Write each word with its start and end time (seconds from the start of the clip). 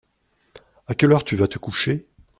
À 0.87 0.95
quelle 0.95 1.11
heure 1.11 1.23
tu 1.23 1.35
vas 1.35 1.47
te 1.47 1.59
coucher? 1.59 2.07